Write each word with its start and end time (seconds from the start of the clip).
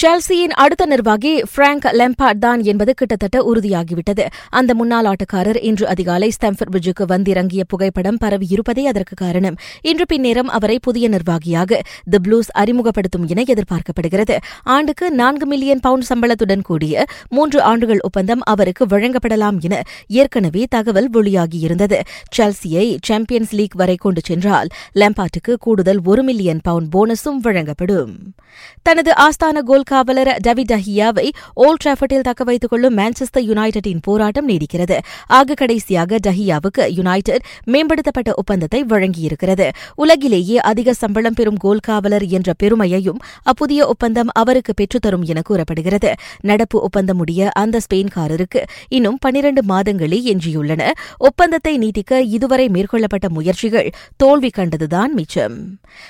செல்சியின் 0.00 0.52
அடுத்த 0.62 0.86
நிர்வாகி 0.86 1.42
பிராங்க் 1.54 1.86
லெம்பார்ட் 1.92 2.38
தான் 2.38 2.62
என்பது 2.62 2.94
கிட்டத்தட்ட 2.94 3.52
உறுதியாகிவிட்டது. 3.52 4.26
அந்த 4.50 4.74
முன்னாள் 4.74 5.04
ஆட்டக்காரர் 5.04 5.58
இன்று 5.62 5.88
அதிகாலை 5.88 6.32
ஸ்டம்பர்ட் 6.36 6.70
பிரிட்ஜுக்கு 6.72 7.04
வந்திறங்கிய 7.06 7.64
புகைப்படம் 7.64 8.18
பரவியிருப்பதே 8.24 8.84
அதற்கு 8.84 9.14
காரணம். 9.14 9.56
இன்று 9.82 10.04
பின்னேரம் 10.12 10.50
அவரை 10.58 10.78
புதிய 10.82 11.08
நிர்வாகியாக 11.08 11.80
தி 12.10 12.18
ப்ளூஸ் 12.28 12.50
அறிமுகப்படுத்தும் 12.52 13.26
என 13.26 13.42
எதிர்பார்க்கப்படுகிறது. 13.42 14.36
ஆண்டுக்கு 14.62 15.10
நான்கு 15.10 15.46
மில்லியன் 15.46 15.80
பவுண்ட் 15.80 16.06
சம்பளத்துடன் 16.08 16.62
கூடிய 16.62 17.04
மூன்று 17.28 17.62
ஆண்டுகள் 17.62 17.98
ஒப்பந்தம் 18.00 18.40
அவருக்கு 18.44 18.86
வழங்கப்படலாம் 18.86 19.60
என 19.60 19.82
ஏற்கனவே 20.06 20.64
தகவல் 20.68 21.10
வெளியாகியிருந்தது. 21.10 22.00
செல்சியை 22.38 22.98
சாம்பியன்ஸ் 23.02 23.54
லீக் 23.54 23.74
வரை 23.74 23.96
கொண்டு 23.96 24.20
சென்றால் 24.24 24.68
லெம்பார்ட்டுக்கு 24.94 25.54
கூடுதல் 25.58 26.00
ஒரு 26.04 26.22
மில்லியன் 26.22 26.60
பவுண்ட் 26.62 26.94
போனஸும் 26.94 27.42
வழங்கப்படும். 27.42 28.34
தனது 28.82 29.12
ஆஸ்தான 29.26 29.58
கோல் 29.64 29.86
காவலர் 29.92 30.36
டவிட் 30.46 30.70
டஹியாவை 30.72 31.28
ஓல்ட் 31.54 31.82
டிராஃபர்டில் 31.84 32.20
தக்க 32.20 32.44
வைத்துக் 32.44 32.70
கொள்ளும் 32.70 32.96
மான்செஸ்டர் 32.96 33.44
யுனைடெடின் 33.50 34.02
போராட்டம் 34.02 34.48
நீடிக்கிறது. 34.48 34.96
ஆக 35.26 35.54
கடைசியாக 35.54 36.16
டஹியாவுக்கு 36.26 36.82
யுனைடெட் 36.88 37.44
மேம்படுத்தப்பட்ட 37.66 38.30
ஒப்பந்தத்தை 38.34 38.84
வழங்கியிருக்கிறது. 38.84 39.66
உலகிலேயே 39.94 40.58
அதிக 40.60 40.94
சம்பளம் 40.94 41.34
பெறும் 41.34 41.56
கோல் 41.56 41.78
காவலர் 41.78 42.26
என்ற 42.26 42.52
பெருமையையும் 42.58 43.20
அப்புதிய 43.42 43.86
ஒப்பந்தம் 43.86 44.30
அவருக்கு 44.32 44.72
பெற்றுத்தரும் 44.80 45.24
என 45.24 45.42
கூறப்படுகிறது. 45.42 46.12
நடப்பு 46.40 46.80
ஒப்பந்தம் 46.80 47.16
முடிய 47.16 47.50
அந்த 47.54 47.80
ஸ்பெயின்காரருக்கு 47.84 48.62
இன்னும் 48.88 49.18
பனிரண்டு 49.20 49.62
மாதங்களே 49.68 50.20
எஞ்சியுள்ளன. 50.32 50.90
ஒப்பந்தத்தை 51.18 51.74
நீட்டிக்க 51.78 52.20
இதுவரை 52.36 52.68
மேற்கொள்ளப்பட்ட 52.68 53.28
முயற்சிகள் 53.28 53.90
தோல்வி 54.16 54.50
கண்டதுதான் 54.50 55.14
மிச்சம். 55.14 55.56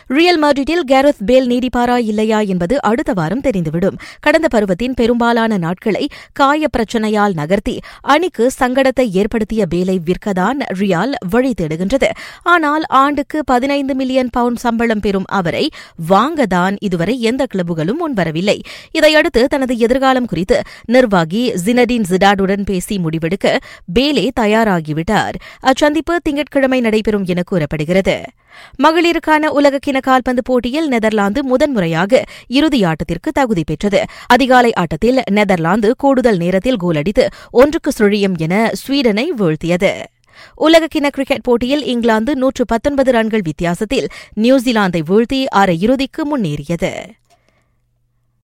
ரியல் 0.07 0.43
மட்ரிட்டில் 0.43 0.85
கேரத் 0.89 1.25
பேல் 1.27 1.49
நீடிப்பாரா 1.49 1.97
இல்லையா 2.11 2.41
என்பது 2.41 2.83
அடுத்த 2.83 3.13
வாரம் 3.13 3.41
தெரிந்துவிடும் 3.69 3.99
கடந்த 4.21 4.49
பருவத்தின் 4.49 4.95
பெரும்பாலான 4.95 5.57
நாட்களை 5.57 6.09
காய 6.33 6.67
பிரச்சனையால் 6.77 7.35
நகர்த்தி 7.35 7.79
அணிக்கு 8.01 8.51
சங்கடத்தை 8.61 9.07
ஏற்படுத்திய 9.11 9.67
பேலை 9.75 9.99
விற்கதான் 10.05 10.59
ரியால் 10.81 11.15
வழி 11.31 11.53
தேடுகின்றது. 11.61 12.11
ஆனால் 12.43 12.85
ஆண்டுக்கு 12.89 13.45
பதினைந்து 13.45 13.95
மில்லியன் 13.95 14.31
பவுண்ட் 14.31 14.57
சம்பளம் 14.57 15.01
பெறும் 15.01 15.29
அவரை 15.29 15.71
வாங்கதான் 16.09 16.77
இதுவரை 16.81 17.21
எந்த 17.21 17.47
கிளப்புகளும் 17.55 18.01
முன்வரவில்லை. 18.03 18.59
இதையடுத்து 18.93 19.45
தனது 19.47 19.79
எதிர்காலம் 19.79 20.27
குறித்து 20.27 20.63
நிர்வாகி 20.85 21.53
ஜினடின் 21.65 22.09
ஜிடாடுடன் 22.11 22.65
பேசி 22.65 22.99
முடிவெடுக்க 22.99 23.57
பேலே 23.93 24.31
தயாராகிவிட்டார். 24.41 25.35
அச்சந்திப்பு 25.61 26.17
திங்கட்கிழமை 26.23 26.81
நடைபெறும் 26.81 27.25
என 27.25 27.43
கூறப்படுகிறது. 27.43 28.23
மகளிருக்கான 28.83 29.47
உலகக்கிண 29.47 30.01
கால்பந்து 30.01 30.43
போட்டியில் 30.43 30.89
நெதர்லாந்து 30.89 31.45
முதன்முறையாக 31.45 32.25
இறுதியாட்டத்திற்கு 32.51 33.31
தகுதி 33.33 33.65
பெற்றது. 33.67 34.07
அதிகாலை 34.27 34.73
ஆட்டத்தில் 34.73 35.23
நெதர்லாந்து 35.31 35.97
கூடுதல் 35.97 36.37
நேரத்தில் 36.37 36.77
கோல் 36.77 36.97
அடித்து 36.97 37.29
ஒன்றுக்கு 37.51 37.93
சுழியம் 37.99 38.37
என 38.39 38.73
ஸ்வீடனை 38.81 39.27
வீழ்த்தியது. 39.39 39.93
உலகக்கிண 40.55 41.11
கிரிக்கெட் 41.11 41.43
போட்டியில் 41.43 41.85
இங்கிலாந்து 41.85 42.37
நூற்று 42.37 42.65
பத்தொன்பது 42.65 43.13
ரன்கள் 43.13 43.41
வித்தியாசத்தில் 43.41 44.09
நியூசிலாந்தை 44.37 45.01
வீழ்த்தி 45.09 45.45
அரையிறுதிக்கு 45.57 46.23
முன்னேறியது. 46.25 46.93